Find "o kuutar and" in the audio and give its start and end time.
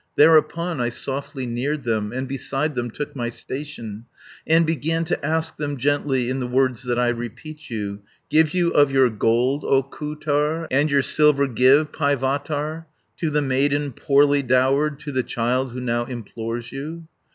9.63-10.89